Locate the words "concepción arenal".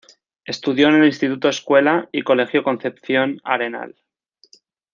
2.63-3.93